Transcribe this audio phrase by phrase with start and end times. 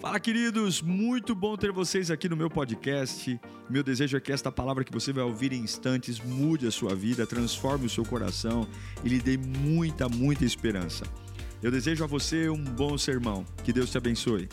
[0.00, 0.80] Fala, queridos!
[0.80, 3.40] Muito bom ter vocês aqui no meu podcast.
[3.68, 6.94] Meu desejo é que esta palavra que você vai ouvir em instantes mude a sua
[6.94, 8.64] vida, transforme o seu coração
[9.04, 11.04] e lhe dê muita, muita esperança.
[11.60, 13.44] Eu desejo a você um bom sermão.
[13.64, 14.48] Que Deus te abençoe.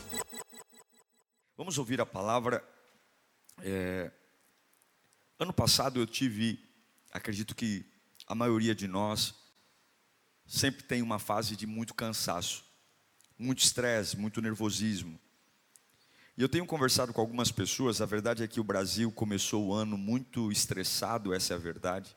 [1.56, 2.60] Vamos ouvir a palavra.
[3.60, 4.10] É...
[5.38, 6.58] Ano passado eu tive,
[7.12, 7.86] acredito que
[8.26, 9.32] a maioria de nós
[10.44, 12.64] sempre tem uma fase de muito cansaço,
[13.38, 15.20] muito estresse, muito nervosismo.
[16.38, 19.72] E eu tenho conversado com algumas pessoas, a verdade é que o Brasil começou o
[19.72, 22.14] ano muito estressado, essa é a verdade.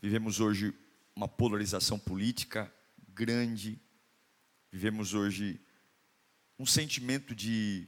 [0.00, 0.74] Vivemos hoje
[1.14, 2.72] uma polarização política
[3.08, 3.78] grande,
[4.72, 5.60] vivemos hoje
[6.58, 7.86] um sentimento de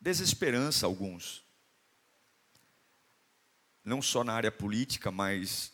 [0.00, 1.44] desesperança, alguns.
[3.84, 5.70] Não só na área política, mas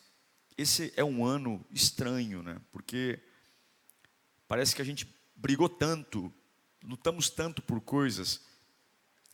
[0.57, 2.59] esse é um ano estranho, né?
[2.69, 3.17] Porque
[4.45, 6.29] parece que a gente brigou tanto
[6.83, 8.41] lutamos tanto por coisas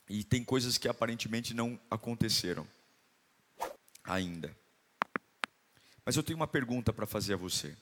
[0.08, 2.66] e tem coisas que aparentemente não aconteceram
[4.04, 4.56] ainda.
[6.04, 7.76] Mas eu tenho uma pergunta para fazer a você.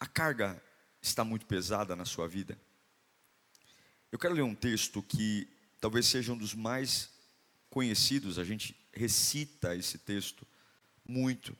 [0.00, 0.62] A carga
[1.00, 2.58] está muito pesada na sua vida?
[4.10, 5.48] Eu quero ler um texto que
[5.80, 7.10] talvez seja um dos mais
[7.70, 10.46] conhecidos, a gente recita esse texto
[11.06, 11.56] muito,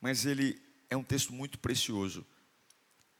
[0.00, 0.60] mas ele
[0.90, 2.26] é um texto muito precioso.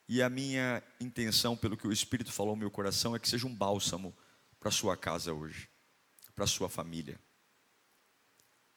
[0.08, 3.46] E a minha intenção, pelo que o Espírito falou ao meu coração, é que seja
[3.46, 4.14] um bálsamo
[4.60, 5.68] para a sua casa hoje,
[6.34, 7.18] para a sua família.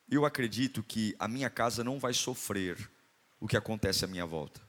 [0.09, 2.89] Eu acredito que a minha casa não vai sofrer
[3.39, 4.61] o que acontece à minha volta.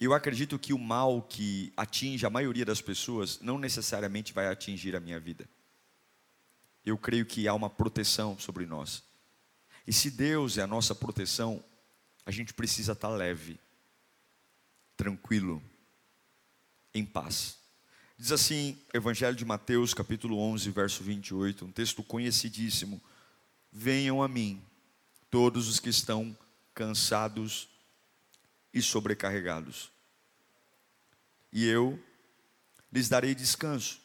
[0.00, 4.96] Eu acredito que o mal que atinge a maioria das pessoas não necessariamente vai atingir
[4.96, 5.48] a minha vida.
[6.84, 9.04] Eu creio que há uma proteção sobre nós.
[9.86, 11.64] E se Deus é a nossa proteção,
[12.26, 13.60] a gente precisa estar leve
[14.96, 15.62] tranquilo,
[16.94, 17.58] em paz.
[18.16, 23.02] Diz assim, Evangelho de Mateus, capítulo 11, verso 28, um texto conhecidíssimo:
[23.72, 24.62] Venham a mim,
[25.30, 26.36] todos os que estão
[26.74, 27.68] cansados
[28.72, 29.90] e sobrecarregados,
[31.52, 31.98] e eu
[32.92, 34.00] lhes darei descanso.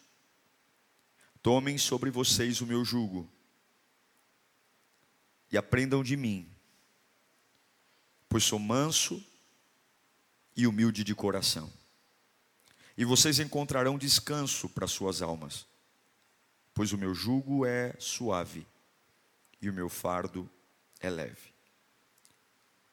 [1.43, 3.29] Tomem sobre vocês o meu jugo
[5.51, 6.49] e aprendam de mim,
[8.27, 9.36] pois sou manso e
[10.65, 11.71] humilde de coração.
[12.97, 15.67] E vocês encontrarão descanso para suas almas,
[16.73, 18.65] pois o meu jugo é suave
[19.61, 20.49] e o meu fardo
[20.99, 21.53] é leve.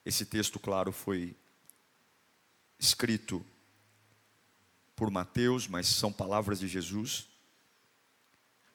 [0.04, 1.34] Esse texto, claro, foi
[2.78, 3.44] escrito
[4.94, 7.26] por Mateus, mas são palavras de Jesus.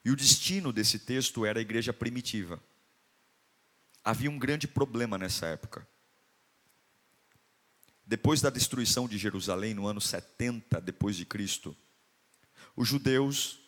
[0.03, 2.61] E o destino desse texto era a igreja primitiva.
[4.03, 5.87] Havia um grande problema nessa época.
[8.09, 11.77] Depois da destruição de Jerusalém no ano 70 depois de Cristo,
[12.75, 13.59] os judeus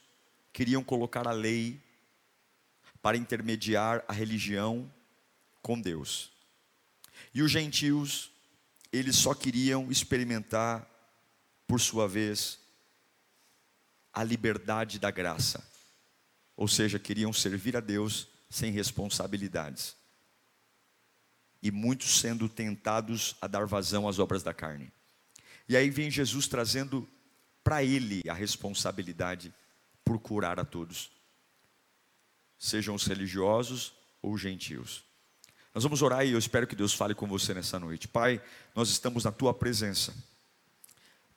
[0.51, 1.79] queriam colocar a lei
[3.03, 4.91] para intermediar a religião
[5.61, 6.31] com Deus.
[7.35, 8.31] E os gentios,
[8.91, 10.89] eles só queriam experimentar,
[11.67, 12.57] por sua vez,
[14.11, 15.63] a liberdade da graça.
[16.57, 20.00] Ou seja, queriam servir a Deus sem responsabilidades
[21.61, 24.91] e muitos sendo tentados a dar vazão às obras da carne.
[25.69, 27.07] E aí vem Jesus trazendo
[27.63, 29.53] para ele a responsabilidade
[30.03, 31.11] por curar a todos,
[32.57, 35.03] sejam os religiosos ou os gentios.
[35.73, 38.07] Nós vamos orar e eu espero que Deus fale com você nessa noite.
[38.07, 38.41] Pai,
[38.75, 40.13] nós estamos na tua presença.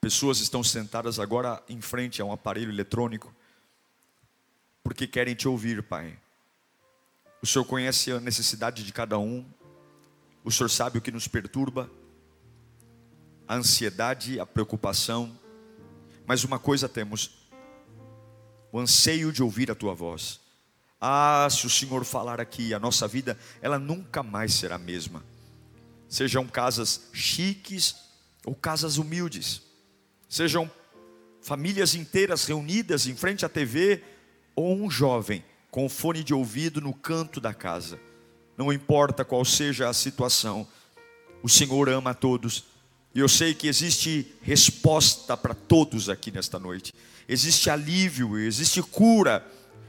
[0.01, 3.34] Pessoas estão sentadas agora em frente a um aparelho eletrônico,
[4.83, 6.19] porque querem te ouvir, Pai.
[7.41, 9.49] O Senhor conhece a necessidade de cada um,
[10.44, 11.91] o Senhor sabe o que nos perturba,
[13.49, 15.37] a ansiedade, a preocupação,
[16.27, 17.49] mas uma coisa temos:
[18.71, 20.41] o anseio de ouvir a tua voz.
[21.00, 25.25] Ah, se o Senhor falar aqui, a nossa vida, ela nunca mais será a mesma.
[26.09, 27.97] Sejam casas chiques
[28.44, 29.62] ou casas humildes,
[30.28, 30.71] sejam
[31.41, 34.03] famílias inteiras reunidas em frente à TV
[34.54, 37.98] ou um jovem com fone de ouvido no canto da casa
[38.56, 40.66] não importa qual seja a situação,
[41.42, 42.65] o Senhor ama a todos.
[43.15, 46.92] E eu sei que existe resposta para todos aqui nesta noite.
[47.28, 49.47] Existe alívio, existe cura.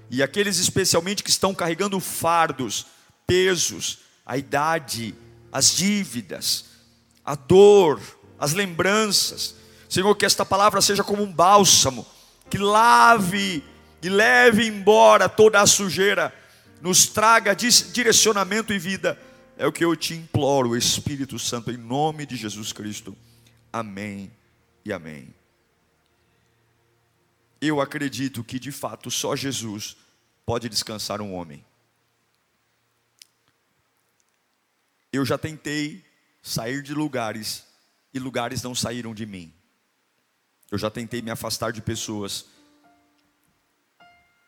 [0.09, 2.85] E aqueles especialmente que estão carregando fardos,
[3.25, 5.15] pesos, a idade,
[5.51, 6.65] as dívidas,
[7.23, 7.99] a dor,
[8.37, 9.55] as lembranças.
[9.89, 12.05] Senhor, que esta palavra seja como um bálsamo,
[12.49, 13.63] que lave
[14.01, 16.33] e leve embora toda a sujeira
[16.85, 19.19] nos traga direcionamento e vida.
[19.57, 23.17] É o que eu te imploro, Espírito Santo, em nome de Jesus Cristo.
[23.73, 24.31] Amém
[24.85, 25.33] e amém.
[27.59, 29.97] Eu acredito que de fato só Jesus
[30.45, 31.65] pode descansar um homem.
[35.11, 36.05] Eu já tentei
[36.39, 37.65] sair de lugares
[38.13, 39.51] e lugares não saíram de mim.
[40.69, 42.45] Eu já tentei me afastar de pessoas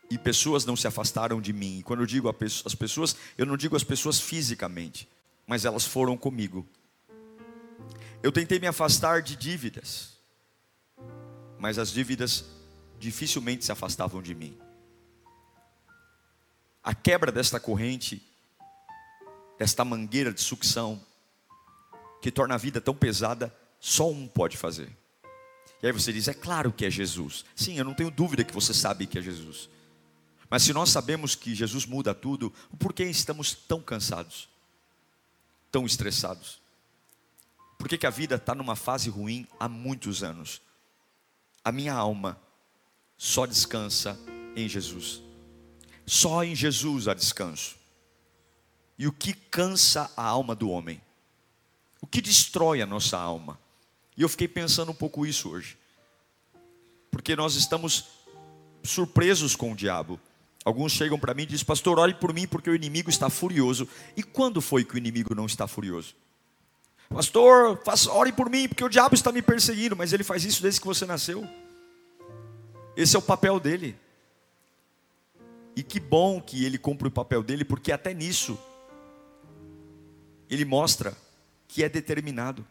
[0.09, 1.80] e pessoas não se afastaram de mim.
[1.80, 2.33] E quando eu digo
[2.65, 5.07] as pessoas, eu não digo as pessoas fisicamente,
[5.45, 6.65] mas elas foram comigo.
[8.24, 10.13] Eu tentei me afastar de dívidas,
[11.59, 12.45] mas as dívidas
[13.00, 14.57] dificilmente se afastavam de mim.
[16.83, 18.21] A quebra desta corrente,
[19.59, 21.01] desta mangueira de sucção,
[22.21, 24.89] que torna a vida tão pesada, só um pode fazer.
[25.81, 27.45] E aí você diz: é claro que é Jesus.
[27.56, 29.69] Sim, eu não tenho dúvida que você sabe que é Jesus.
[30.49, 34.47] Mas se nós sabemos que Jesus muda tudo, por que estamos tão cansados,
[35.71, 36.59] tão estressados?
[37.77, 40.61] Por que, que a vida está numa fase ruim há muitos anos?
[41.63, 42.39] A minha alma
[43.17, 44.17] só descansa
[44.55, 45.21] em Jesus.
[46.05, 47.75] Só em Jesus há descanso.
[48.97, 51.01] E o que cansa a alma do homem?
[52.01, 53.59] O que destrói a nossa alma?
[54.15, 55.77] E eu fiquei pensando um pouco isso hoje.
[57.11, 58.05] Porque nós estamos
[58.83, 60.19] surpresos com o diabo.
[60.67, 63.87] Alguns chegam para mim e dizem, pastor, ore por mim porque o inimigo está furioso.
[64.17, 66.13] E quando foi que o inimigo não está furioso?
[67.07, 70.61] Pastor, faça, ore por mim porque o diabo está me perseguindo, mas ele faz isso
[70.61, 71.47] desde que você nasceu.
[72.97, 73.95] Esse é o papel dele.
[75.73, 78.59] E que bom que ele cumpre o papel dele, porque até nisso
[80.49, 81.15] ele mostra
[81.65, 82.67] que é determinado.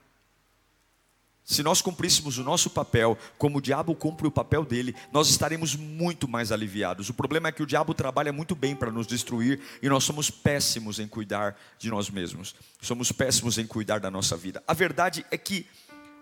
[1.48, 5.76] Se nós cumpríssemos o nosso papel, como o diabo cumpre o papel dele, nós estaremos
[5.76, 7.08] muito mais aliviados.
[7.08, 10.28] O problema é que o diabo trabalha muito bem para nos destruir e nós somos
[10.28, 12.56] péssimos em cuidar de nós mesmos.
[12.82, 14.60] Somos péssimos em cuidar da nossa vida.
[14.66, 15.64] A verdade é que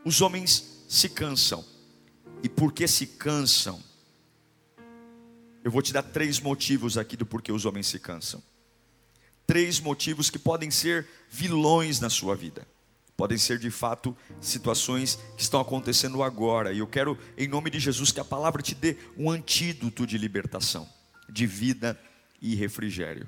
[0.05, 1.65] os homens se cansam.
[2.43, 3.82] E porque se cansam,
[5.65, 8.43] eu vou te dar três motivos aqui do porquê os homens se cansam.
[9.47, 12.74] Três motivos que podem ser vilões na sua vida
[13.17, 16.73] podem ser de fato situações que estão acontecendo agora.
[16.73, 20.19] E eu quero, em nome de Jesus, que a palavra te dê um antídoto de
[20.19, 20.89] libertação,
[21.29, 21.99] de vida
[22.41, 23.27] e refrigério.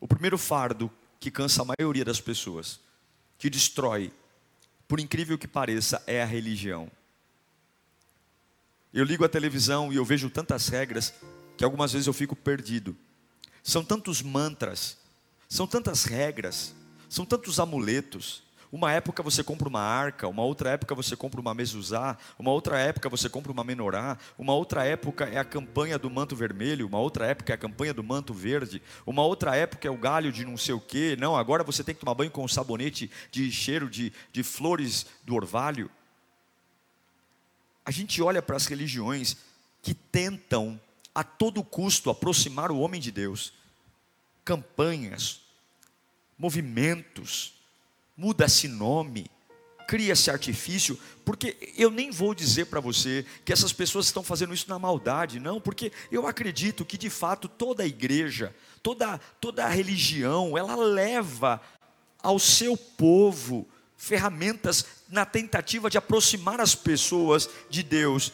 [0.00, 2.78] O primeiro fardo que cansa a maioria das pessoas,
[3.38, 4.12] que destrói,
[4.86, 6.90] por incrível que pareça, é a religião.
[8.94, 11.12] Eu ligo a televisão e eu vejo tantas regras
[11.56, 12.96] que algumas vezes eu fico perdido.
[13.62, 14.96] São tantos mantras,
[15.48, 16.74] são tantas regras,
[17.08, 18.46] são tantos amuletos.
[18.70, 22.78] Uma época você compra uma arca, uma outra época você compra uma mezuzá, uma outra
[22.78, 26.98] época você compra uma menorá, uma outra época é a campanha do manto vermelho, uma
[26.98, 30.44] outra época é a campanha do manto verde, uma outra época é o galho de
[30.44, 31.16] não sei o quê.
[31.18, 35.06] Não, agora você tem que tomar banho com um sabonete de cheiro de, de flores
[35.24, 35.88] do orvalho.
[37.84, 39.36] A gente olha para as religiões
[39.80, 40.78] que tentam
[41.14, 43.52] a todo custo aproximar o homem de Deus.
[44.44, 45.45] Campanhas,
[46.38, 47.54] movimentos,
[48.16, 49.30] muda-se nome,
[49.86, 54.68] cria-se artifício, porque eu nem vou dizer para você que essas pessoas estão fazendo isso
[54.68, 59.68] na maldade, não, porque eu acredito que de fato toda a igreja, toda, toda a
[59.68, 61.60] religião, ela leva
[62.22, 63.66] ao seu povo
[63.96, 68.32] ferramentas na tentativa de aproximar as pessoas de Deus.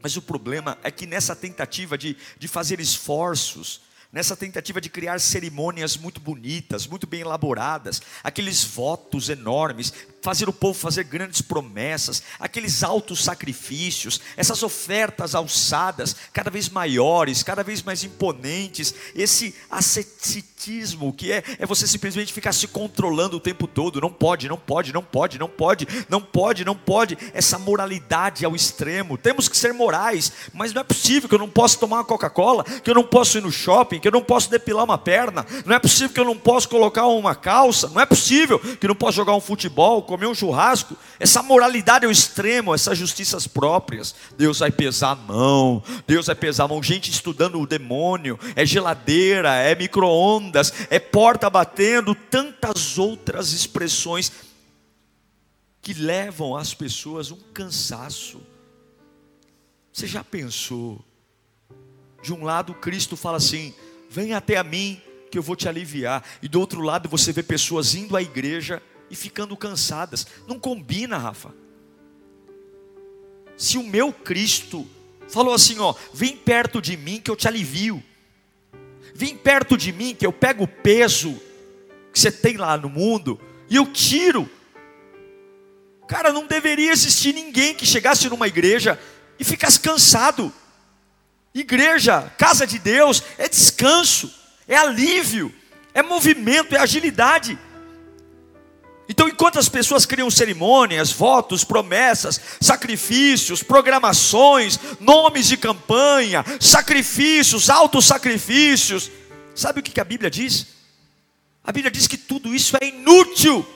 [0.00, 5.18] Mas o problema é que nessa tentativa de, de fazer esforços, nessa tentativa de criar
[5.18, 9.92] cerimônias muito bonitas, muito bem elaboradas, aqueles votos enormes,
[10.22, 17.42] fazer o povo fazer grandes promessas, aqueles altos sacrifícios, essas ofertas alçadas, cada vez maiores,
[17.42, 23.40] cada vez mais imponentes, esse asceticismo que é, é você simplesmente ficar se controlando o
[23.40, 27.58] tempo todo, não pode, não pode, não pode, não pode, não pode, não pode, essa
[27.58, 31.78] moralidade ao extremo, temos que ser morais, mas não é possível que eu não possa
[31.78, 34.84] tomar uma Coca-Cola, que eu não posso ir no shopping, que eu não posso depilar
[34.84, 38.60] uma perna, não é possível que eu não posso colocar uma calça, não é possível
[38.60, 42.98] que eu não posso jogar um futebol, comer um churrasco, essa moralidade ao extremo, essas
[42.98, 44.14] justiças próprias.
[44.36, 46.82] Deus vai pesar a mão, Deus vai pesar a mão.
[46.82, 54.30] Gente estudando o demônio, é geladeira, é micro-ondas, é porta batendo, tantas outras expressões
[55.80, 58.42] que levam as pessoas um cansaço.
[59.90, 61.02] Você já pensou?
[62.22, 63.72] De um lado, Cristo fala assim:
[64.10, 65.00] vem até a mim,
[65.30, 66.22] que eu vou te aliviar.
[66.42, 70.26] E do outro lado, você vê pessoas indo à igreja e ficando cansadas.
[70.48, 71.54] Não combina, Rafa.
[73.58, 74.88] Se o meu Cristo
[75.28, 78.02] falou assim, ó, vem perto de mim que eu te alivio.
[79.14, 81.38] Vem perto de mim que eu pego o peso
[82.10, 83.38] que você tem lá no mundo
[83.68, 84.50] e eu tiro.
[86.08, 88.98] Cara, não deveria existir ninguém que chegasse numa igreja
[89.38, 90.50] e ficasse cansado.
[91.54, 94.34] Igreja, casa de Deus, é descanso,
[94.66, 95.54] é alívio,
[95.92, 97.58] é movimento, é agilidade.
[99.08, 109.10] Então, enquanto as pessoas criam cerimônias, votos, promessas, sacrifícios, programações, nomes de campanha, sacrifícios, autossacrifícios,
[109.54, 110.68] sabe o que a Bíblia diz?
[111.64, 113.66] A Bíblia diz que tudo isso é inútil.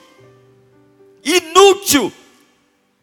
[1.25, 2.13] Inútil.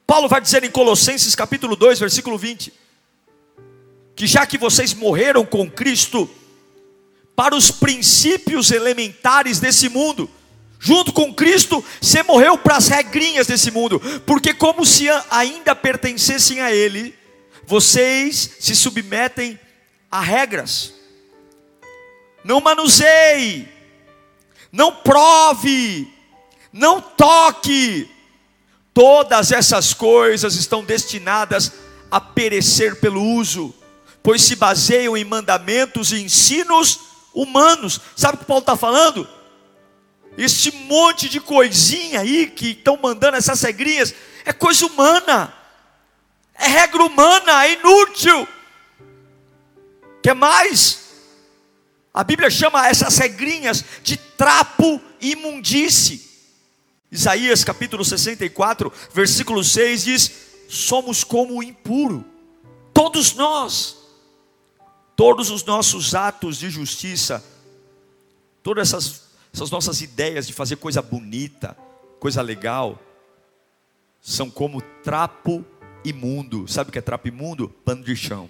[0.05, 2.73] Paulo vai dizer em Colossenses capítulo 2, versículo 20,
[4.15, 6.29] que já que vocês morreram com Cristo
[7.35, 10.29] para os princípios elementares desse mundo,
[10.83, 16.59] junto com Cristo, você morreu para as regrinhas desse mundo, porque como se ainda pertencessem
[16.59, 17.17] a Ele,
[17.65, 19.57] vocês se submetem
[20.11, 20.93] a regras.
[22.43, 23.65] Não manuseie,
[24.73, 26.13] não prove,
[26.73, 28.09] não toque.
[28.93, 31.71] Todas essas coisas estão destinadas
[32.11, 33.73] a perecer pelo uso,
[34.21, 36.99] pois se baseiam em mandamentos e ensinos
[37.33, 38.01] humanos.
[38.17, 39.25] Sabe o que Paulo está falando?
[40.37, 44.13] Este monte de coisinha aí que estão mandando essas regrinhas
[44.45, 45.53] é coisa humana,
[46.55, 48.47] é regra humana, é inútil.
[50.21, 51.03] Quer mais?
[52.13, 56.31] A Bíblia chama essas regrinhas de trapo imundície.
[57.11, 60.31] Isaías capítulo 64, versículo 6 diz:
[60.69, 62.25] Somos como o impuro,
[62.93, 63.97] todos nós,
[65.15, 67.43] todos os nossos atos de justiça,
[68.61, 69.22] todas essas,
[69.53, 71.77] essas nossas ideias de fazer coisa bonita,
[72.19, 72.99] coisa legal,
[74.21, 75.63] são como trapo
[76.03, 76.67] imundo.
[76.67, 77.69] Sabe o que é trapo imundo?
[77.69, 78.49] Pano de chão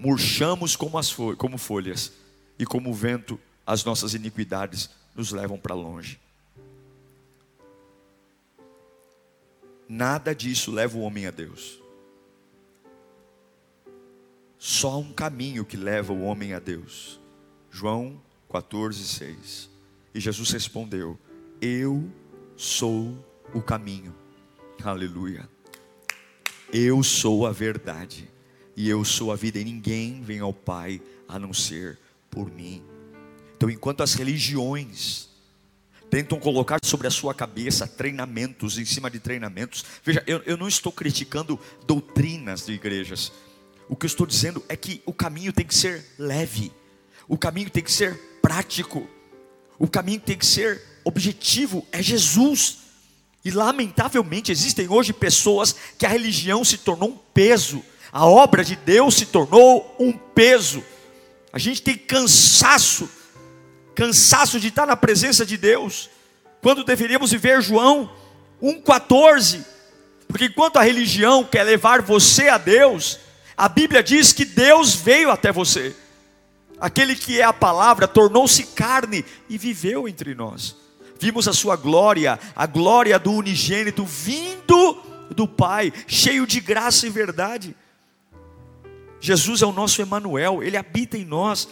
[0.00, 2.12] murchamos como, as fo como folhas,
[2.58, 6.18] e como o vento, as nossas iniquidades nos levam para longe.
[9.86, 11.78] Nada disso leva o homem a Deus.
[14.58, 17.20] Só um caminho que leva o homem a Deus.
[17.70, 19.70] João 14, 6.
[20.14, 21.18] E Jesus respondeu:
[21.60, 22.10] Eu
[22.56, 23.16] sou
[23.54, 24.14] o caminho.
[24.82, 25.48] Aleluia.
[26.72, 28.28] Eu sou a verdade
[28.76, 31.98] e eu sou a vida, e ninguém vem ao Pai a não ser
[32.30, 32.82] por mim.
[33.56, 35.28] Então, enquanto as religiões
[36.08, 40.66] tentam colocar sobre a sua cabeça treinamentos em cima de treinamentos, veja, eu, eu não
[40.66, 43.32] estou criticando doutrinas de igrejas,
[43.88, 46.72] o que eu estou dizendo é que o caminho tem que ser leve,
[47.28, 49.08] o caminho tem que ser prático,
[49.78, 52.78] o caminho tem que ser objetivo, é Jesus.
[53.44, 57.82] E lamentavelmente existem hoje pessoas que a religião se tornou um peso,
[58.12, 60.84] a obra de Deus se tornou um peso.
[61.52, 63.08] A gente tem cansaço,
[63.94, 66.10] cansaço de estar na presença de Deus,
[66.60, 68.10] quando deveríamos viver João
[68.62, 69.64] 1,14,
[70.28, 73.18] porque enquanto a religião quer levar você a Deus,
[73.56, 75.94] a Bíblia diz que Deus veio até você,
[76.80, 80.76] aquele que é a palavra tornou-se carne e viveu entre nós.
[81.20, 84.98] Vimos a sua glória, a glória do unigênito vindo
[85.34, 87.76] do Pai, cheio de graça e verdade.
[89.20, 91.68] Jesus é o nosso Emanuel, ele habita em nós.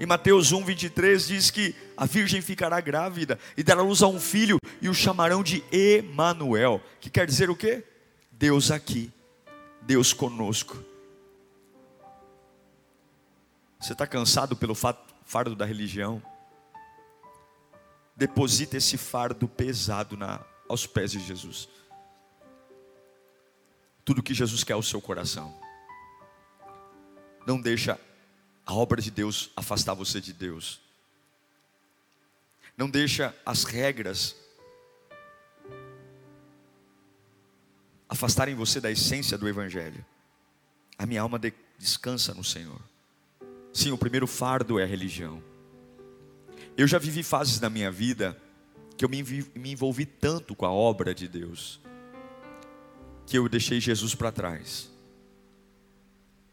[0.00, 4.18] Em Mateus 1, 23 diz que a virgem ficará grávida e dará luz a um
[4.18, 7.84] filho e o chamarão de Emanuel, que quer dizer o quê?
[8.30, 9.10] Deus aqui,
[9.82, 10.78] Deus conosco.
[13.78, 16.22] Você está cansado pelo fardo da religião?
[18.16, 21.68] Deposita esse fardo pesado na, aos pés de Jesus.
[24.04, 25.54] Tudo que Jesus quer é o seu coração.
[27.46, 27.98] Não deixa
[28.66, 30.80] a obra de Deus afastar você de Deus.
[32.76, 34.34] Não deixa as regras
[38.08, 40.04] afastarem você da essência do Evangelho.
[40.98, 41.40] A minha alma
[41.78, 42.80] descansa no Senhor.
[43.78, 45.40] Sim, o primeiro fardo é a religião.
[46.76, 48.36] Eu já vivi fases na minha vida
[48.96, 51.80] que eu me envolvi tanto com a obra de Deus,
[53.24, 54.90] que eu deixei Jesus para trás.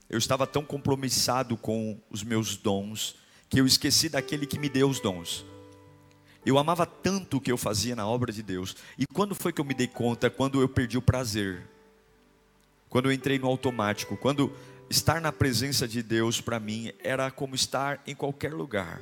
[0.08, 3.16] Eu estava tão compromissado com os meus dons
[3.50, 5.44] que eu esqueci daquele que me deu os dons.
[6.46, 8.76] Eu amava tanto o que eu fazia na obra de Deus.
[9.00, 10.30] E quando foi que eu me dei conta?
[10.30, 11.68] Quando eu perdi o prazer.
[12.88, 14.16] Quando eu entrei no automático.
[14.16, 14.56] Quando
[14.90, 19.02] estar na presença de Deus para mim era como estar em qualquer lugar.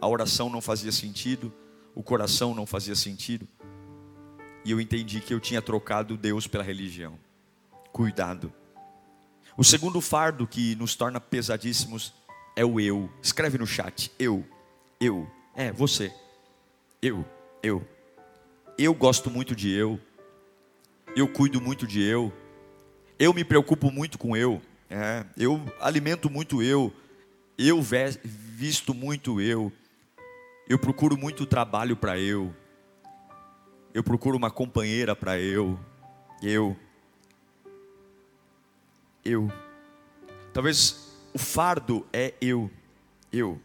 [0.00, 1.52] A oração não fazia sentido.
[1.94, 3.46] O coração não fazia sentido.
[4.64, 7.18] E eu entendi que eu tinha trocado Deus pela religião.
[7.92, 8.52] Cuidado.
[9.56, 12.12] O segundo fardo que nos torna pesadíssimos
[12.56, 13.08] é o eu.
[13.22, 14.10] Escreve no chat.
[14.18, 14.44] Eu.
[15.00, 15.30] Eu.
[15.54, 16.12] É, você.
[17.00, 17.24] Eu.
[17.62, 17.86] Eu.
[18.76, 20.00] Eu gosto muito de eu.
[21.16, 22.32] eu cuido muito de eu,
[23.18, 24.60] eu me preocupo muito com eu,
[24.96, 26.94] é, eu alimento muito eu,
[27.58, 27.82] eu
[28.22, 29.72] visto muito eu,
[30.68, 32.54] eu procuro muito trabalho para eu,
[33.92, 35.76] eu procuro uma companheira para eu,
[36.40, 36.76] eu,
[39.24, 39.50] eu.
[40.52, 42.70] Talvez o fardo é eu,
[43.32, 43.60] eu,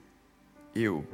[0.73, 1.07] eu.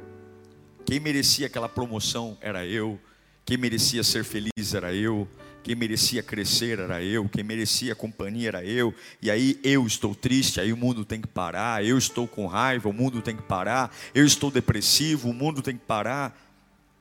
[0.86, 2.98] Quem merecia aquela promoção era eu,
[3.44, 5.28] quem merecia ser feliz era eu,
[5.66, 10.60] quem merecia crescer era eu, quem merecia companhia era eu, e aí eu estou triste,
[10.60, 13.92] aí o mundo tem que parar, eu estou com raiva, o mundo tem que parar,
[14.14, 16.40] eu estou depressivo, o mundo tem que parar.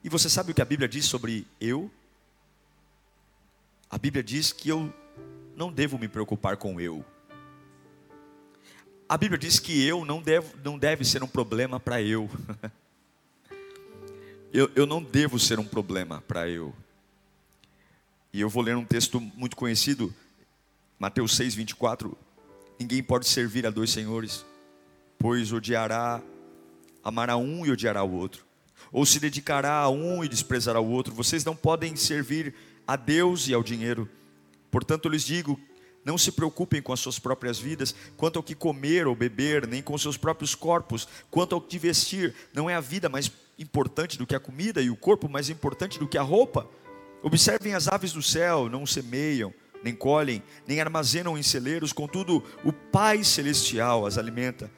[0.03, 1.91] E você sabe o que a Bíblia diz sobre eu?
[3.87, 4.91] A Bíblia diz que eu
[5.55, 7.05] não devo me preocupar com eu.
[9.07, 12.27] A Bíblia diz que eu não, devo, não deve ser um problema para eu.
[14.51, 14.71] eu.
[14.75, 16.73] Eu não devo ser um problema para eu.
[18.35, 20.13] E eu vou ler um texto muito conhecido,
[20.99, 22.17] Mateus 6, 24.
[22.77, 24.45] Ninguém pode servir a dois senhores,
[25.17, 26.21] pois odiará,
[27.01, 28.45] amará um e odiará o outro,
[28.91, 31.13] ou se dedicará a um e desprezará o outro.
[31.13, 32.53] Vocês não podem servir
[32.85, 34.09] a Deus e ao dinheiro.
[34.69, 35.57] Portanto, eu lhes digo:
[36.03, 39.81] não se preocupem com as suas próprias vidas, quanto ao que comer ou beber, nem
[39.81, 42.35] com seus próprios corpos, quanto ao que vestir.
[42.53, 45.97] Não é a vida mais importante do que a comida e o corpo mais importante
[45.97, 46.69] do que a roupa.
[47.25, 49.51] Observem as aves do céu, não semeiam,
[49.83, 54.69] nem colhem, nem armazenam em celeiros, contudo, o Pai Celestial as alimenta.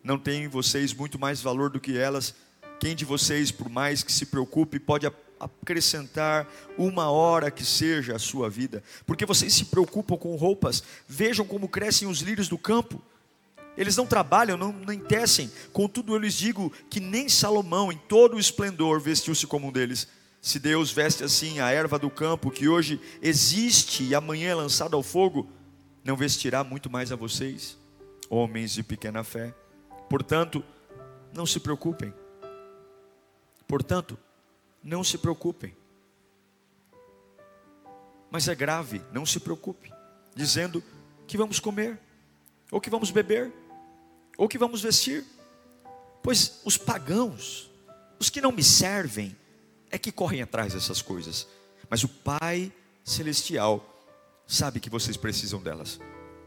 [0.00, 2.36] Não tem vocês muito mais valor do que elas?
[2.78, 8.20] Quem de vocês, por mais que se preocupe, pode acrescentar uma hora que seja a
[8.20, 8.80] sua vida?
[9.04, 13.02] Porque vocês se preocupam com roupas, vejam como crescem os lírios do campo.
[13.76, 18.36] Eles não trabalham, não, nem tecem, contudo eu lhes digo que nem Salomão, em todo
[18.36, 20.06] o esplendor, vestiu-se como um deles.
[20.40, 24.96] Se Deus veste assim a erva do campo, que hoje existe e amanhã é lançada
[24.96, 25.50] ao fogo,
[26.04, 27.76] não vestirá muito mais a vocês,
[28.30, 29.54] homens de pequena fé.
[30.08, 30.64] Portanto,
[31.34, 32.14] não se preocupem.
[33.66, 34.18] Portanto,
[34.82, 35.76] não se preocupem.
[38.30, 39.92] Mas é grave, não se preocupe,
[40.34, 40.82] dizendo
[41.26, 41.98] que vamos comer,
[42.70, 43.52] ou que vamos beber,
[44.36, 45.24] ou que vamos vestir.
[46.22, 47.70] Pois os pagãos,
[48.18, 49.36] os que não me servem,
[49.90, 51.46] é que correm atrás dessas coisas,
[51.88, 52.72] mas o Pai
[53.04, 53.84] Celestial
[54.46, 56.00] sabe que vocês precisam delas.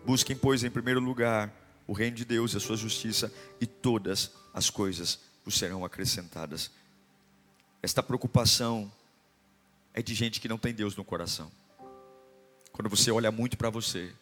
[0.06, 1.54] Busquem, pois, em primeiro lugar
[1.88, 6.72] o reino de Deus e a sua justiça, e todas as coisas vos serão acrescentadas.
[7.82, 8.92] Esta preocupação
[9.94, 11.52] é de gente que não tem Deus no coração.
[12.72, 14.14] Quando você olha muito para você,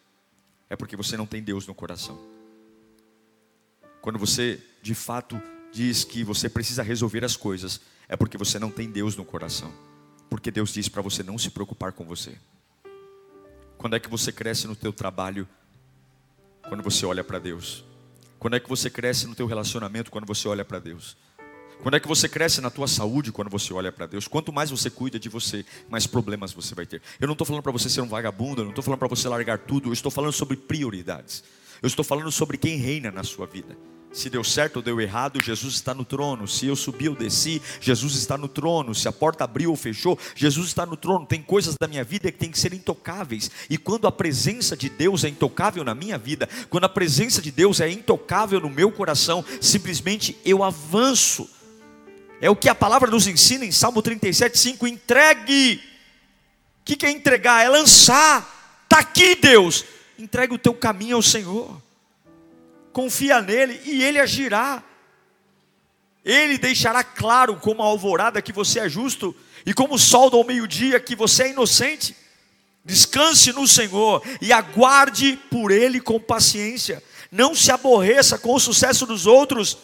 [0.68, 2.18] é porque você não tem Deus no coração.
[4.00, 5.40] Quando você, de fato,
[5.72, 9.72] diz que você precisa resolver as coisas, é porque você não tem Deus no coração.
[10.28, 12.36] Porque Deus diz para você não se preocupar com você.
[13.78, 15.48] Quando é que você cresce no teu trabalho?
[16.68, 17.84] Quando você olha para Deus.
[18.36, 21.16] Quando é que você cresce no teu relacionamento quando você olha para Deus?
[21.84, 24.26] Quando é que você cresce na tua saúde quando você olha para Deus?
[24.26, 27.00] Quanto mais você cuida de você, mais problemas você vai ter.
[27.20, 29.28] Eu não estou falando para você ser um vagabundo, eu não estou falando para você
[29.28, 31.44] largar tudo, eu estou falando sobre prioridades.
[31.80, 33.78] Eu estou falando sobre quem reina na sua vida.
[34.12, 36.48] Se deu certo ou deu errado, Jesus está no trono.
[36.48, 38.92] Se eu subi ou desci, Jesus está no trono.
[38.92, 41.24] Se a porta abriu ou fechou, Jesus está no trono.
[41.24, 43.50] Tem coisas da minha vida que tem que ser intocáveis.
[43.70, 47.52] E quando a presença de Deus é intocável na minha vida, quando a presença de
[47.52, 51.48] Deus é intocável no meu coração, simplesmente eu avanço.
[52.40, 55.80] É o que a palavra nos ensina em Salmo 37, 5: entregue.
[56.80, 57.64] O que é entregar?
[57.64, 58.80] É lançar.
[58.82, 59.84] Está aqui, Deus.
[60.18, 61.80] Entregue o teu caminho ao Senhor
[63.00, 64.82] confia nele e ele agirá.
[66.22, 69.34] Ele deixará claro como a alvorada que você é justo
[69.64, 72.14] e como o sol do meio-dia que você é inocente.
[72.84, 77.02] Descanse no Senhor e aguarde por Ele com paciência.
[77.32, 79.78] Não se aborreça com o sucesso dos outros,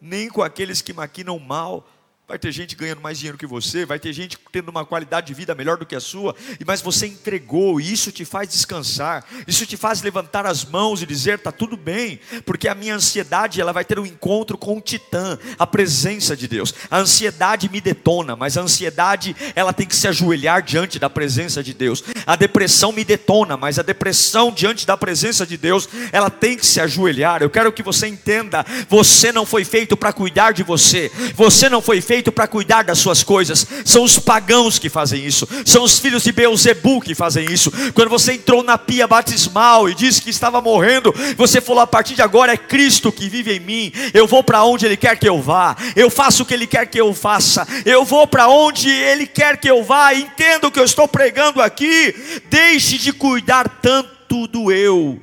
[0.00, 1.86] nem com aqueles que maquinam mal
[2.28, 5.34] Vai ter gente ganhando mais dinheiro que você, vai ter gente tendo uma qualidade de
[5.34, 6.34] vida melhor do que a sua,
[6.66, 11.06] mas você entregou, e isso te faz descansar, isso te faz levantar as mãos e
[11.06, 14.80] dizer: está tudo bem, porque a minha ansiedade ela vai ter um encontro com o
[14.80, 16.74] titã, a presença de Deus.
[16.90, 21.62] A ansiedade me detona, mas a ansiedade ela tem que se ajoelhar diante da presença
[21.62, 22.02] de Deus.
[22.26, 26.66] A depressão me detona, mas a depressão diante da presença de Deus ela tem que
[26.66, 27.40] se ajoelhar.
[27.40, 31.80] Eu quero que você entenda: você não foi feito para cuidar de você, você não
[31.80, 33.66] foi feito feito para cuidar das suas coisas.
[33.84, 35.46] São os pagãos que fazem isso.
[35.66, 37.70] São os filhos de Beuzebu que fazem isso.
[37.92, 42.14] Quando você entrou na pia batismal e disse que estava morrendo, você falou: a partir
[42.14, 43.92] de agora é Cristo que vive em mim.
[44.14, 45.76] Eu vou para onde Ele quer que eu vá.
[45.94, 47.68] Eu faço o que Ele quer que eu faça.
[47.84, 50.14] Eu vou para onde Ele quer que eu vá.
[50.14, 52.14] Entendo o que eu estou pregando aqui.
[52.48, 55.20] Deixe de cuidar tanto do eu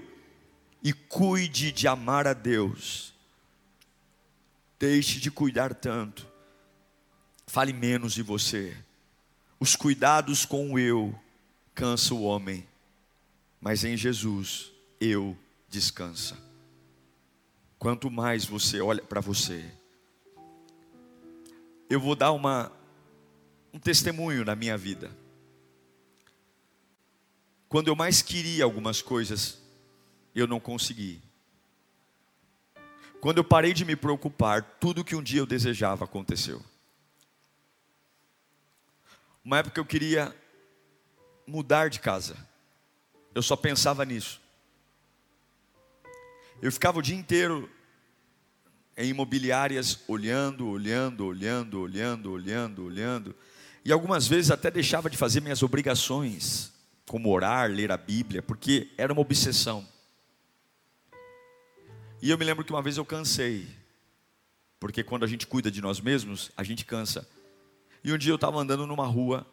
[0.83, 3.11] e cuide de amar a Deus.
[4.77, 6.32] Deixe de cuidar tanto.
[7.53, 8.75] Fale menos de você.
[9.59, 11.13] Os cuidados com o eu
[11.75, 12.67] cansa o homem,
[13.61, 15.37] mas em Jesus eu
[15.69, 16.35] descansa.
[17.77, 19.71] Quanto mais você olha para você,
[21.87, 22.71] eu vou dar uma
[23.71, 25.15] um testemunho na minha vida.
[27.69, 29.61] Quando eu mais queria algumas coisas,
[30.33, 31.21] eu não consegui.
[33.21, 36.72] Quando eu parei de me preocupar, tudo que um dia eu desejava aconteceu.
[39.43, 40.33] Uma época eu queria
[41.45, 42.37] mudar de casa.
[43.35, 44.41] Eu só pensava nisso.
[46.61, 47.69] Eu ficava o dia inteiro
[48.95, 53.35] em imobiliárias olhando, olhando, olhando, olhando, olhando, olhando.
[53.83, 56.71] E algumas vezes até deixava de fazer minhas obrigações,
[57.05, 59.85] como orar, ler a Bíblia, porque era uma obsessão.
[62.21, 63.67] E eu me lembro que uma vez eu cansei,
[64.79, 67.27] porque quando a gente cuida de nós mesmos, a gente cansa.
[68.03, 69.45] E um dia eu estava andando numa rua,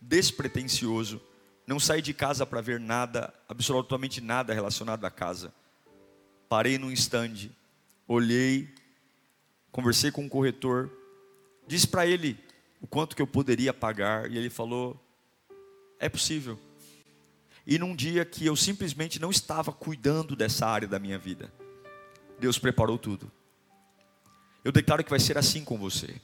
[0.00, 1.20] despretensioso,
[1.66, 5.54] não saí de casa para ver nada, absolutamente nada relacionado à casa.
[6.48, 7.50] Parei num stand,
[8.06, 8.68] olhei,
[9.72, 10.90] conversei com um corretor,
[11.66, 12.38] disse para ele
[12.80, 15.00] o quanto que eu poderia pagar, e ele falou:
[15.98, 16.60] é possível.
[17.66, 21.50] E num dia que eu simplesmente não estava cuidando dessa área da minha vida,
[22.38, 23.32] Deus preparou tudo.
[24.62, 26.20] Eu declaro que vai ser assim com você.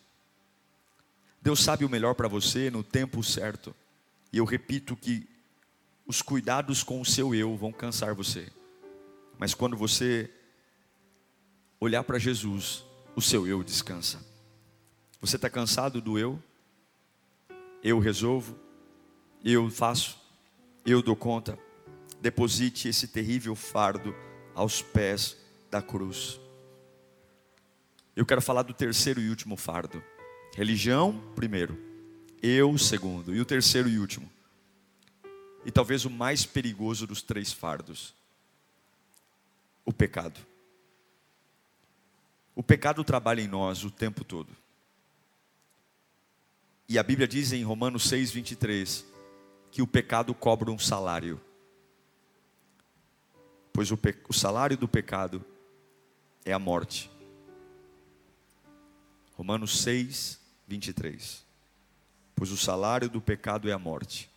[1.43, 3.75] Deus sabe o melhor para você no tempo certo.
[4.33, 5.29] E eu repito que
[6.07, 8.51] os cuidados com o seu eu vão cansar você.
[9.39, 10.31] Mas quando você
[11.81, 12.85] olhar para Jesus,
[13.17, 14.21] o seu eu descansa.
[15.21, 16.43] Você está cansado do eu?
[17.83, 18.59] Eu resolvo,
[19.43, 20.19] eu faço,
[20.85, 21.59] eu dou conta.
[22.21, 24.15] Deposite esse terrível fardo
[24.55, 25.37] aos pés
[25.71, 26.39] da cruz.
[28.15, 30.03] Eu quero falar do terceiro e último fardo.
[30.55, 31.79] Religião, primeiro.
[32.43, 33.35] Eu, segundo.
[33.35, 34.31] E o terceiro e último.
[35.65, 38.15] E talvez o mais perigoso dos três fardos:
[39.85, 40.41] o pecado.
[42.55, 44.55] O pecado trabalha em nós o tempo todo.
[46.89, 49.07] E a Bíblia diz em Romanos 6, 23,
[49.71, 51.41] que o pecado cobra um salário.
[53.73, 55.45] Pois o, o salário do pecado
[56.45, 57.09] é a morte.
[59.37, 60.40] Romanos 6,
[60.71, 61.45] 23.
[62.37, 64.31] Pois o salário do pecado é a morte,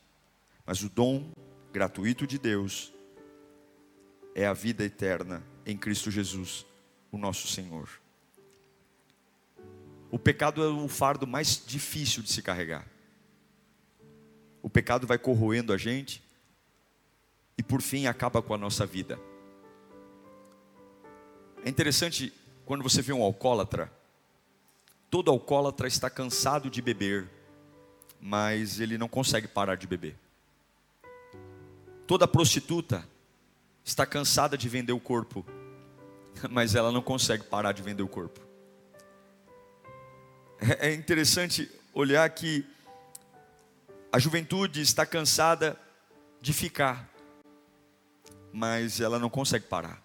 [0.65, 1.31] mas o dom
[1.71, 2.91] gratuito de Deus
[4.33, 6.65] é a vida eterna em Cristo Jesus,
[7.11, 7.87] o nosso Senhor.
[10.09, 12.87] O pecado é o fardo mais difícil de se carregar.
[14.61, 16.23] O pecado vai corroendo a gente
[17.55, 19.19] e por fim acaba com a nossa vida.
[21.63, 22.33] É interessante
[22.65, 23.91] quando você vê um alcoólatra.
[25.13, 27.29] Todo alcoólatra está cansado de beber,
[28.19, 30.15] mas ele não consegue parar de beber.
[32.07, 33.07] Toda prostituta
[33.85, 35.45] está cansada de vender o corpo,
[36.49, 38.39] mas ela não consegue parar de vender o corpo.
[40.59, 42.65] É, é interessante olhar que
[44.11, 45.79] a juventude está cansada
[46.41, 47.07] de ficar,
[48.51, 50.02] mas ela não consegue parar.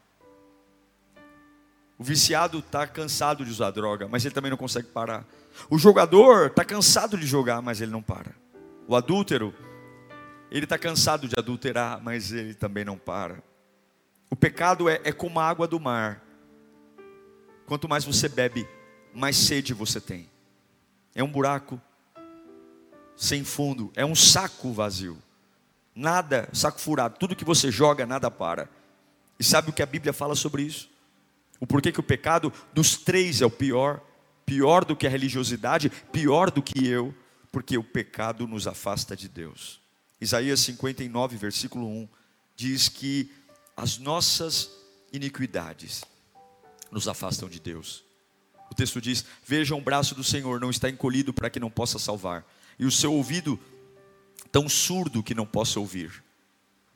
[1.98, 5.26] O viciado está cansado de usar droga, mas ele também não consegue parar.
[5.68, 8.32] O jogador está cansado de jogar, mas ele não para.
[8.86, 9.52] O adúltero,
[10.50, 13.42] ele está cansado de adulterar, mas ele também não para.
[14.30, 16.22] O pecado é, é como a água do mar.
[17.66, 18.66] Quanto mais você bebe,
[19.12, 20.30] mais sede você tem.
[21.14, 21.80] É um buraco
[23.16, 25.18] sem fundo, é um saco vazio.
[25.94, 28.68] Nada, saco furado, tudo que você joga, nada para.
[29.36, 30.88] E sabe o que a Bíblia fala sobre isso?
[31.60, 34.00] O porquê que o pecado dos três é o pior,
[34.46, 37.14] pior do que a religiosidade, pior do que eu,
[37.50, 39.80] porque o pecado nos afasta de Deus.
[40.20, 42.08] Isaías 59, versículo 1,
[42.56, 43.30] diz que
[43.76, 44.70] as nossas
[45.12, 46.02] iniquidades
[46.90, 48.04] nos afastam de Deus.
[48.70, 51.98] O texto diz: Vejam o braço do Senhor, não está encolhido para que não possa
[51.98, 52.44] salvar,
[52.78, 53.58] e o seu ouvido
[54.50, 56.22] tão surdo que não possa ouvir.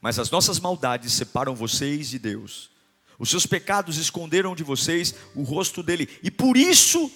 [0.00, 2.70] Mas as nossas maldades separam vocês de Deus
[3.18, 7.10] os seus pecados esconderam de vocês o rosto dele, e por isso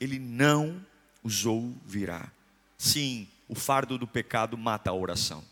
[0.00, 0.84] ele não
[1.22, 2.30] os ouvirá.
[2.76, 5.44] Sim, o fardo do pecado mata a oração.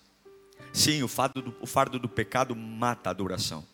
[0.73, 3.65] Sim, o fardo do, o fardo do pecado mata a adoração.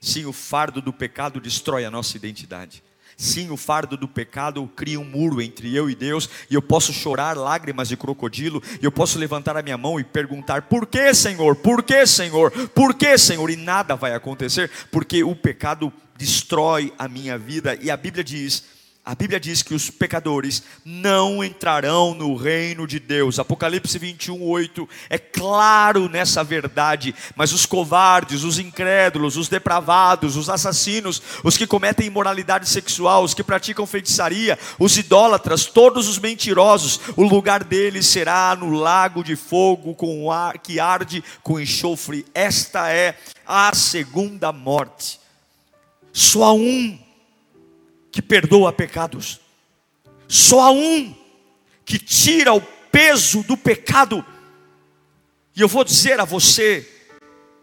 [0.00, 2.82] Sim, o fardo do pecado destrói a nossa identidade.
[3.20, 6.90] Sim, o fardo do pecado cria um muro entre eu e Deus, e eu posso
[6.90, 11.12] chorar lágrimas de crocodilo, e eu posso levantar a minha mão e perguntar: por que,
[11.12, 11.54] Senhor?
[11.54, 12.50] Por que, Senhor?
[12.68, 13.50] Por que, Senhor?
[13.50, 18.64] E nada vai acontecer, porque o pecado destrói a minha vida, e a Bíblia diz
[19.10, 23.40] a Bíblia diz que os pecadores não entrarão no reino de Deus.
[23.40, 27.12] Apocalipse 21, 8 é claro nessa verdade.
[27.34, 33.34] Mas os covardes, os incrédulos, os depravados, os assassinos, os que cometem imoralidade sexual, os
[33.34, 39.34] que praticam feitiçaria, os idólatras, todos os mentirosos, o lugar deles será no lago de
[39.34, 42.24] fogo com ar, que arde com enxofre.
[42.32, 45.18] Esta é a segunda morte.
[46.12, 47.09] Só um
[48.10, 49.40] que perdoa pecados.
[50.28, 51.14] Só há um
[51.84, 54.24] que tira o peso do pecado.
[55.54, 56.88] E eu vou dizer a você: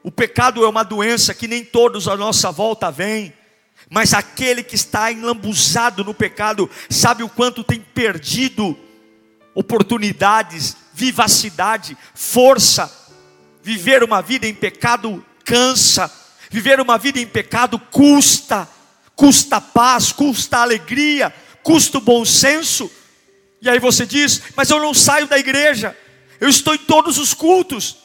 [0.04, 3.34] o pecado é uma doença que nem todos à nossa volta vêm,
[3.90, 8.78] mas aquele que está enlambuzado no pecado sabe o quanto tem perdido
[9.54, 13.06] oportunidades, vivacidade, força.
[13.64, 16.12] Viver uma vida em pecado cansa,
[16.50, 18.68] viver uma vida em pecado custa
[19.17, 22.89] custa paz, custa alegria, custa o bom senso.
[23.62, 25.97] E aí você diz: Mas eu não saio da igreja,
[26.39, 27.97] eu estou em todos os cultos.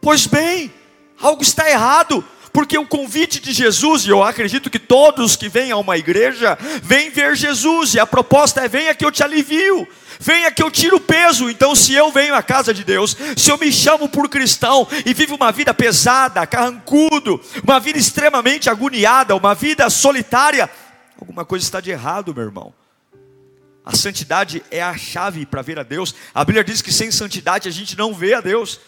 [0.00, 0.72] Pois bem,
[1.20, 2.24] algo está errado,
[2.58, 6.58] porque o convite de Jesus, e eu acredito que todos que vêm a uma igreja,
[6.82, 9.86] vêm ver Jesus, e a proposta é: venha que eu te alivio,
[10.18, 11.48] venha que eu tiro o peso.
[11.48, 15.14] Então, se eu venho à casa de Deus, se eu me chamo por cristão e
[15.14, 20.68] vivo uma vida pesada, carrancudo, uma vida extremamente agoniada, uma vida solitária,
[21.16, 22.74] alguma coisa está de errado, meu irmão.
[23.84, 26.12] A santidade é a chave para ver a Deus.
[26.34, 28.80] A Bíblia diz que sem santidade a gente não vê a Deus.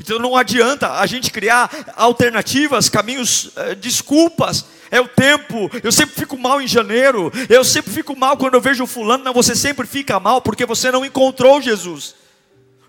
[0.00, 4.64] Então não adianta a gente criar alternativas, caminhos, eh, desculpas.
[4.90, 5.70] É o tempo.
[5.82, 7.32] Eu sempre fico mal em janeiro.
[7.48, 9.24] Eu sempre fico mal quando eu vejo fulano.
[9.24, 12.14] Não, você sempre fica mal porque você não encontrou Jesus.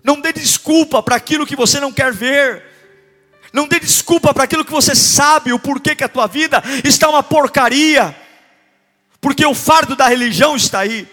[0.02, 2.62] Não dê desculpa para aquilo que você não quer ver.
[3.52, 7.08] Não dê desculpa para aquilo que você sabe o porquê que a tua vida está
[7.08, 8.14] uma porcaria.
[9.20, 11.08] Porque o fardo da religião está aí.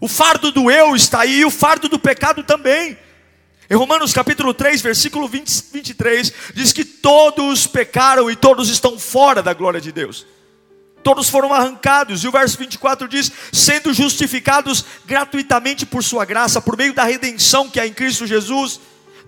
[0.00, 2.96] O fardo do eu está aí e o fardo do pecado também.
[3.74, 9.42] Em Romanos capítulo 3, versículo 20, 23, diz que todos pecaram e todos estão fora
[9.42, 10.24] da glória de Deus.
[11.02, 16.76] Todos foram arrancados, e o verso 24 diz: sendo justificados gratuitamente por Sua graça, por
[16.76, 18.78] meio da redenção que há em Cristo Jesus,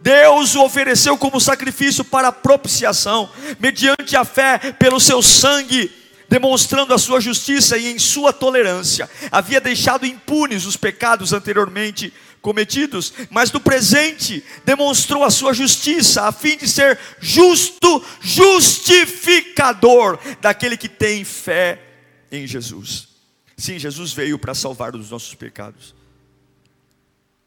[0.00, 3.28] Deus o ofereceu como sacrifício para propiciação,
[3.59, 5.90] mediante a fé pelo seu sangue,
[6.28, 12.12] demonstrando a sua justiça e em sua tolerância, havia deixado impunes os pecados anteriormente
[12.46, 20.76] cometidos, mas no presente demonstrou a sua justiça, a fim de ser justo, justificador daquele
[20.76, 21.82] que tem fé
[22.30, 23.09] em Jesus.
[23.56, 25.92] Sim, Jesus veio para salvar dos nossos pecados.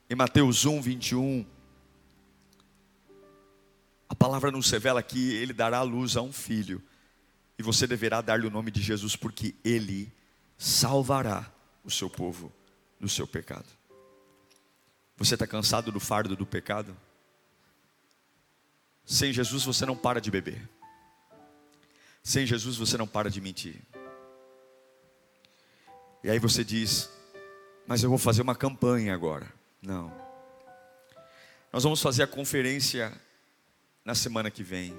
[0.09, 1.45] Em Mateus 1, 21,
[4.09, 6.83] a palavra nos revela que ele dará luz a um filho,
[7.57, 10.11] e você deverá dar-lhe o nome de Jesus, porque ele
[10.57, 11.49] salvará
[11.85, 12.51] o seu povo
[12.99, 13.78] do seu pecado.
[15.19, 16.95] Você está cansado do fardo do pecado?
[19.03, 20.67] Sem Jesus você não para de beber.
[22.23, 23.81] Sem Jesus você não para de mentir.
[26.23, 27.09] E aí você diz:
[27.85, 29.51] Mas eu vou fazer uma campanha agora.
[29.81, 30.09] Não.
[31.73, 33.11] Nós vamos fazer a conferência
[34.05, 34.97] na semana que vem.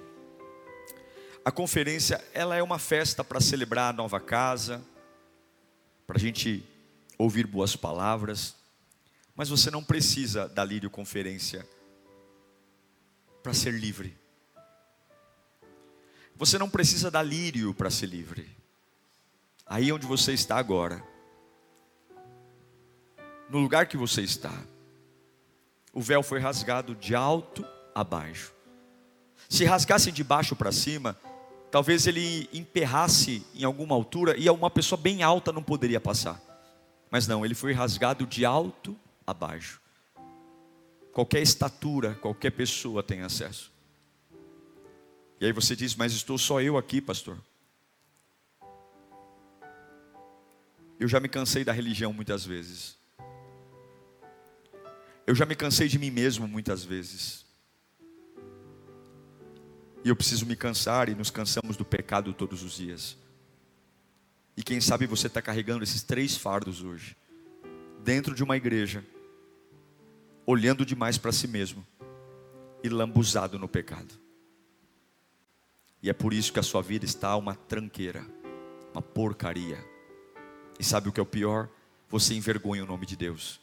[1.43, 4.85] A conferência, ela é uma festa para celebrar a nova casa,
[6.07, 6.63] para a gente
[7.17, 8.60] ouvir boas palavras.
[9.41, 11.67] Mas você não precisa da Lírio Conferência
[13.43, 14.15] para ser livre.
[16.37, 18.55] Você não precisa da Lírio para ser livre.
[19.65, 21.03] Aí onde você está agora,
[23.49, 24.53] no lugar que você está,
[25.91, 28.53] o véu foi rasgado de alto a baixo.
[29.49, 31.17] Se rasgasse de baixo para cima,
[31.71, 36.39] talvez ele emperrasse em alguma altura e uma pessoa bem alta não poderia passar.
[37.11, 38.95] Mas não, ele foi rasgado de alto
[39.31, 39.81] abaixo.
[41.13, 43.73] Qualquer estatura, qualquer pessoa tem acesso.
[45.41, 47.39] E aí você diz, mas estou só eu aqui, pastor.
[50.99, 52.99] Eu já me cansei da religião muitas vezes.
[55.27, 57.47] Eu já me cansei de mim mesmo muitas vezes.
[60.05, 63.17] E eu preciso me cansar, e nos cansamos do pecado todos os dias.
[64.57, 67.17] E quem sabe você está carregando esses três fardos hoje,
[68.03, 69.05] dentro de uma igreja
[70.51, 71.87] olhando demais para si mesmo
[72.83, 74.13] e lambuzado no pecado.
[76.03, 78.27] E é por isso que a sua vida está uma tranqueira,
[78.93, 79.79] uma porcaria.
[80.79, 81.69] E sabe o que é o pior?
[82.09, 83.61] Você envergonha o nome de Deus,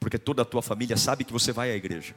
[0.00, 2.14] porque toda a tua família sabe que você vai à igreja,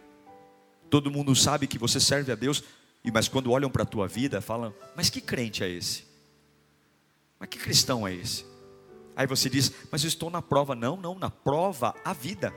[0.90, 2.64] todo mundo sabe que você serve a Deus,
[3.04, 6.06] e mas quando olham para a tua vida, falam: Mas que crente é esse?
[7.38, 8.46] Mas que cristão é esse?
[9.14, 10.74] Aí você diz: Mas eu estou na prova.
[10.74, 12.54] Não, não, na prova, a vida.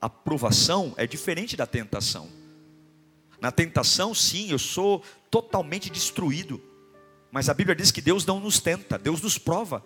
[0.00, 2.28] A provação é diferente da tentação.
[3.40, 6.60] Na tentação, sim, eu sou totalmente destruído.
[7.30, 9.84] Mas a Bíblia diz que Deus não nos tenta, Deus nos prova.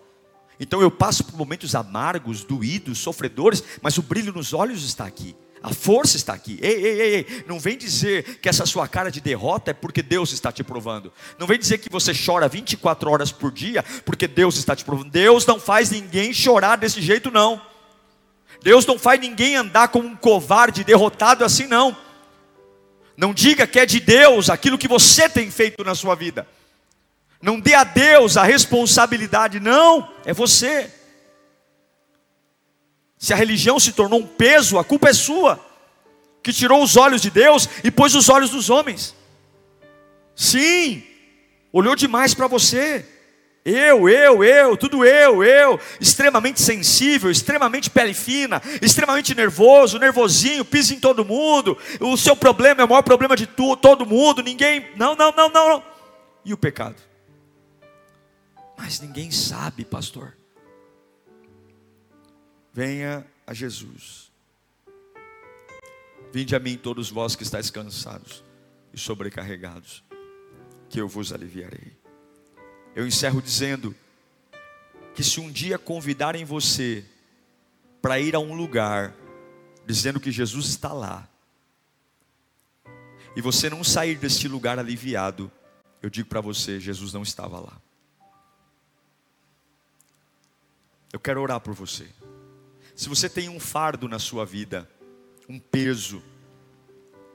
[0.59, 5.35] Então eu passo por momentos amargos, doídos, sofredores, mas o brilho nos olhos está aqui.
[5.61, 6.59] A força está aqui.
[6.61, 10.03] Ei, ei, ei, ei, não vem dizer que essa sua cara de derrota é porque
[10.03, 11.11] Deus está te provando.
[11.39, 15.09] Não vem dizer que você chora 24 horas por dia porque Deus está te provando.
[15.09, 17.59] Deus não faz ninguém chorar desse jeito, não.
[18.65, 21.95] Deus não faz ninguém andar como um covarde derrotado assim, não.
[23.15, 26.47] Não diga que é de Deus aquilo que você tem feito na sua vida.
[27.39, 30.91] Não dê a Deus a responsabilidade, não, é você.
[33.19, 35.63] Se a religião se tornou um peso, a culpa é sua,
[36.41, 39.13] que tirou os olhos de Deus e pôs os olhos dos homens.
[40.35, 41.03] Sim,
[41.71, 43.05] olhou demais para você.
[43.67, 50.93] Eu, eu, eu, tudo eu, eu, extremamente sensível, extremamente pele fina, extremamente nervoso, nervosinho, pisa
[50.93, 51.75] em todo mundo.
[51.99, 54.91] O seu problema é o maior problema de tu, todo mundo, ninguém.
[54.95, 55.83] Não, não, não, não.
[56.45, 57.01] E o pecado?
[58.77, 60.37] Mas ninguém sabe, pastor.
[62.71, 64.31] Venha a Jesus.
[66.31, 68.43] Vinde a mim todos vós que estáis cansados
[68.93, 70.03] e sobrecarregados,
[70.87, 72.04] que eu vos aliviarei.
[72.95, 73.93] Eu encerro dizendo
[75.13, 77.03] que se um dia convidarem você
[78.01, 79.13] para ir a um lugar,
[79.85, 81.27] dizendo que Jesus está lá,
[83.35, 85.51] e você não sair deste lugar aliviado,
[86.01, 87.81] eu digo para você: Jesus não estava lá.
[91.11, 92.07] Eu quero orar por você.
[92.95, 94.89] Se você tem um fardo na sua vida,
[95.49, 96.23] um peso,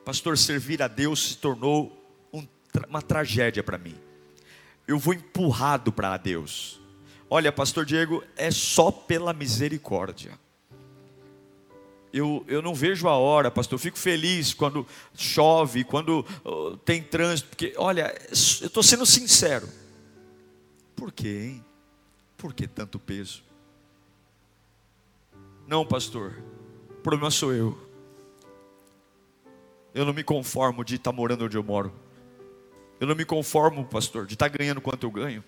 [0.06, 2.46] pastor, servir a Deus se tornou um,
[2.88, 4.09] uma tragédia para mim
[4.90, 6.80] eu vou empurrado para Deus.
[7.28, 10.36] Olha, pastor Diego, é só pela misericórdia.
[12.12, 13.76] Eu, eu não vejo a hora, pastor.
[13.76, 16.24] Eu fico feliz quando chove, quando
[16.84, 17.50] tem trânsito.
[17.50, 19.68] Porque, olha, eu estou sendo sincero.
[20.96, 21.64] Por quê, hein?
[22.36, 23.44] Por que tanto peso?
[25.68, 26.42] Não, pastor.
[26.90, 27.78] O problema sou eu.
[29.94, 31.92] Eu não me conformo de estar morando onde eu moro.
[33.00, 35.42] Eu não me conformo, pastor, de estar ganhando quanto eu ganho.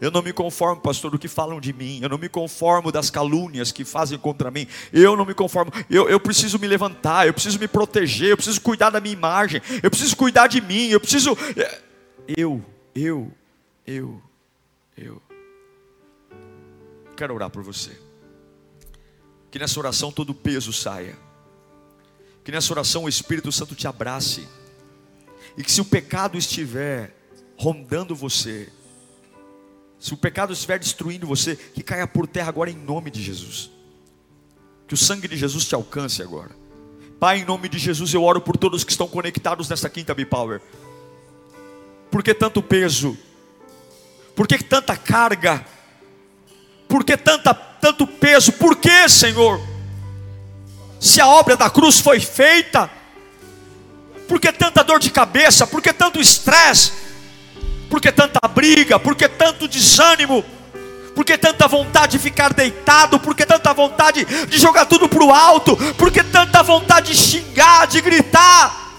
[0.00, 2.00] Eu não me conformo, pastor, do que falam de mim.
[2.02, 4.66] Eu não me conformo das calúnias que fazem contra mim.
[4.90, 5.70] Eu não me conformo.
[5.90, 7.26] Eu, eu preciso me levantar.
[7.26, 8.30] Eu preciso me proteger.
[8.30, 9.60] Eu preciso cuidar da minha imagem.
[9.82, 10.88] Eu preciso cuidar de mim.
[10.88, 11.36] Eu preciso.
[11.54, 11.82] É,
[12.34, 12.64] eu,
[12.94, 13.30] eu,
[13.86, 14.22] eu,
[14.96, 15.20] eu.
[17.14, 17.94] Quero orar por você.
[19.50, 21.18] Que nessa oração todo peso saia.
[22.42, 24.48] Que nessa oração o Espírito Santo te abrace
[25.56, 27.14] e que se o pecado estiver
[27.56, 28.68] rondando você,
[29.98, 33.70] se o pecado estiver destruindo você, que caia por terra agora em nome de Jesus.
[34.88, 36.50] Que o sangue de Jesus te alcance agora.
[37.20, 40.62] Pai, em nome de Jesus, eu oro por todos que estão conectados nessa quinta B-Power.
[42.10, 43.16] Por que tanto peso?
[44.34, 45.64] Por que tanta carga?
[46.88, 48.52] Por que tanta, tanto peso?
[48.52, 49.60] Por que, Senhor?
[50.98, 52.90] Se a obra da cruz foi feita,
[54.30, 55.66] por que tanta dor de cabeça?
[55.66, 56.92] Por que tanto estresse?
[57.90, 58.96] Por que tanta briga?
[58.96, 60.44] Por que tanto desânimo?
[61.16, 63.18] Por que tanta vontade de ficar deitado?
[63.18, 65.76] Por que tanta vontade de jogar tudo para o alto?
[65.96, 68.94] Por que tanta vontade de xingar, de gritar?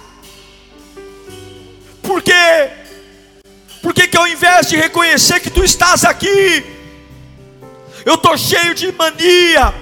[2.02, 2.70] Por quê?
[3.82, 6.62] Por que, que ao invés de reconhecer que tu estás aqui,
[8.06, 9.74] eu estou cheio de mania,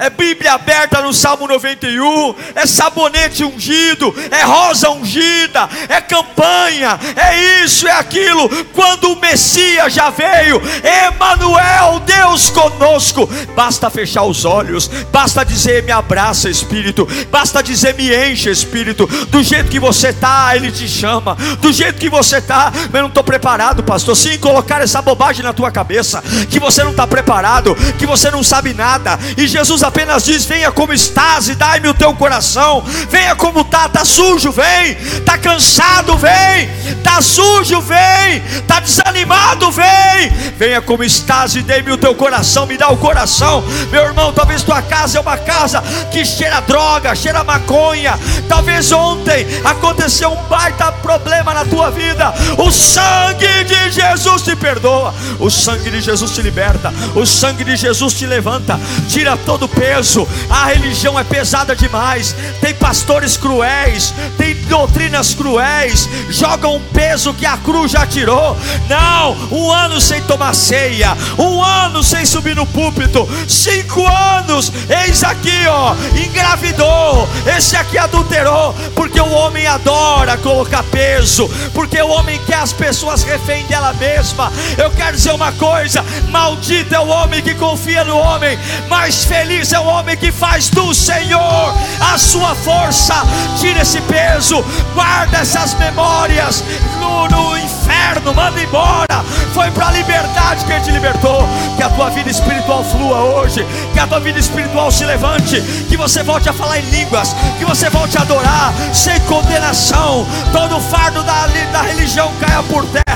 [0.00, 7.62] é Bíblia aberta no Salmo 91, é sabonete ungido, é rosa ungida, é campanha, é
[7.62, 8.48] isso, é aquilo.
[8.72, 15.92] Quando o Messias já veio, Emanuel, Deus conosco, basta fechar os olhos, basta dizer me
[15.92, 19.06] abraça, Espírito, basta dizer me enche, Espírito.
[19.28, 21.36] Do jeito que você está, Ele te chama.
[21.60, 24.16] Do jeito que você está, eu não estou preparado, pastor.
[24.16, 28.42] Sim, colocar essa bobagem na tua cabeça, que você não está preparado, que você não
[28.42, 32.82] sabe nada, e Jesus apenas diz: venha como estás e dai-me o teu coração.
[33.10, 34.92] Venha como está, está sujo, vem.
[34.92, 36.70] Está cansado, vem.
[36.86, 38.42] Está sujo, vem.
[38.56, 40.30] Está desanimado, vem.
[40.56, 43.64] Venha como estás e dê-me o teu coração, me dá o coração.
[43.90, 45.82] Meu irmão, talvez tua casa é uma casa
[46.12, 48.18] que cheira droga, cheira maconha.
[48.48, 52.32] Talvez ontem aconteceu um baita problema na tua vida.
[52.58, 55.12] O sangue de Jesus te perdoa.
[55.38, 56.92] O sangue de Jesus te liberta.
[57.14, 58.78] O sangue de Jesus te levanta.
[59.08, 60.26] Tira todo peso.
[60.48, 62.34] A religião é pesada demais.
[62.60, 64.12] Tem pastores cruéis.
[64.36, 66.08] Tem doutrinas cruéis.
[66.28, 68.56] Jogam um peso que a cruz já tirou.
[68.88, 71.16] Não, um ano sem tomar ceia.
[71.38, 73.28] Um ano sem subir no púlpito.
[73.48, 74.72] Cinco anos.
[75.04, 75.94] Eis aqui, ó.
[76.14, 77.28] Engravidou.
[77.56, 78.74] Esse aqui adulterou.
[78.94, 81.48] Porque o homem adora colocar peso.
[81.72, 84.52] Porque o homem quer as pessoas refém dela mesma.
[84.76, 88.58] Eu quero dizer uma coisa: maldito é o homem que confia no homem,
[88.88, 93.14] mas feliz é o homem que faz do Senhor a sua força.
[93.58, 96.64] Tira esse peso, guarda essas memórias
[96.98, 99.22] no, no inferno, manda embora.
[99.52, 101.46] Foi para a liberdade que Ele te libertou.
[101.76, 105.96] Que a tua vida espiritual flua hoje, que a tua vida espiritual se levante, que
[105.96, 110.26] você volte a falar em línguas, que você volte a adorar sem condenação.
[110.52, 113.09] Todo fardo da, da religião caia por terra,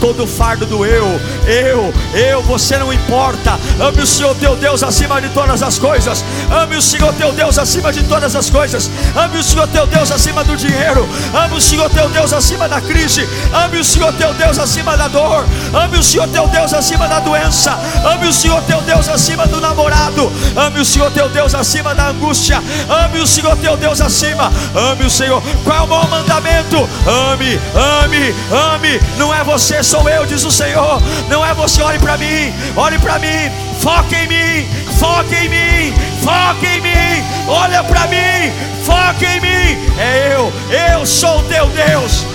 [0.00, 3.58] todo fardo do eu, eu, eu, você não importa.
[3.80, 6.24] Ame o Senhor teu Deus acima de todas as coisas.
[6.50, 8.90] Ame o Senhor teu Deus acima de todas as coisas.
[9.16, 11.08] Ame o Senhor teu Deus acima do dinheiro.
[11.34, 13.26] Ame o Senhor teu Deus acima da crise.
[13.52, 15.44] Ame o Senhor teu Deus acima da dor.
[15.72, 17.78] Ame o Senhor teu Deus acima da doença.
[18.04, 20.30] Ame o Senhor teu Deus acima do namorado.
[20.56, 22.62] Ame o Senhor teu Deus acima da angústia.
[22.88, 24.52] Ame o Senhor teu Deus acima.
[24.74, 25.42] Ame o Senhor.
[25.64, 26.76] Qual é o maior mandamento?
[27.06, 28.34] Ame, ame,
[28.74, 29.00] ame.
[29.16, 31.00] Não é você, sou eu, diz o Senhor.
[31.30, 32.52] Não é você, olhe para mim.
[32.76, 33.50] Olhe para mim.
[33.80, 34.68] Foque em mim.
[34.98, 35.94] Foque em mim.
[36.22, 37.24] Foque em mim.
[37.48, 38.52] Olha para mim.
[38.84, 39.90] Foque em mim.
[39.98, 40.52] É eu.
[40.92, 42.26] Eu sou o teu Deus.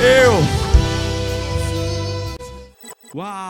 [0.00, 0.42] Eu.
[3.14, 3.49] Uau!